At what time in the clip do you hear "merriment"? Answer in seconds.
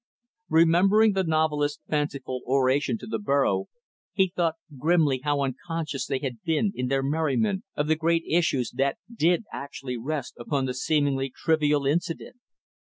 7.03-7.63